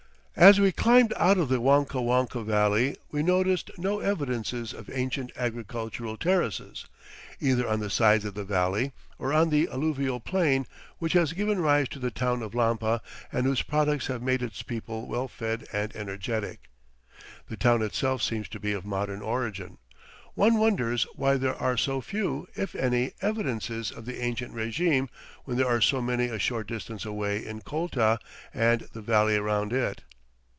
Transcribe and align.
As 0.37 0.59
we 0.59 0.71
climbed 0.71 1.13
out 1.17 1.37
of 1.37 1.49
the 1.49 1.59
Huancahuanca 1.59 2.43
Valley 2.43 2.97
we 3.11 3.21
noticed 3.21 3.69
no 3.77 3.99
evidences 3.99 4.73
of 4.73 4.89
ancient 4.89 5.31
agricultural 5.35 6.17
terraces, 6.17 6.87
either 7.39 7.67
on 7.67 7.79
the 7.79 7.91
sides 7.91 8.25
of 8.25 8.33
the 8.33 8.45
valley 8.45 8.91
or 9.19 9.33
on 9.33 9.49
the 9.51 9.67
alluvial 9.67 10.19
plain 10.19 10.65
which 10.97 11.13
has 11.13 11.33
given 11.33 11.59
rise 11.59 11.89
to 11.89 11.99
the 11.99 12.09
town 12.09 12.41
of 12.41 12.55
Lampa 12.55 13.01
and 13.31 13.45
whose 13.45 13.61
products 13.61 14.07
have 14.07 14.23
made 14.23 14.41
its 14.41 14.63
people 14.63 15.05
well 15.05 15.27
fed 15.27 15.67
and 15.71 15.95
energetic. 15.95 16.69
The 17.47 17.57
town 17.57 17.83
itself 17.83 18.23
seems 18.23 18.47
to 18.49 18.59
be 18.59 18.71
of 18.71 18.85
modern 18.85 19.21
origin. 19.21 19.77
One 20.33 20.57
wonders 20.57 21.03
why 21.13 21.35
there 21.37 21.55
are 21.57 21.77
so 21.77 22.01
few, 22.01 22.47
if 22.55 22.73
any, 22.73 23.11
evidences 23.21 23.91
of 23.91 24.05
the 24.05 24.21
ancient 24.23 24.55
régime 24.55 25.09
when 25.43 25.57
there 25.57 25.67
are 25.67 25.81
so 25.81 26.01
many 26.01 26.27
a 26.27 26.39
short 26.39 26.67
distance 26.67 27.05
away 27.05 27.45
in 27.45 27.61
Colta 27.61 28.17
and 28.51 28.87
the 28.93 29.01
valley 29.01 29.35
around 29.35 29.71
it. 29.71 30.01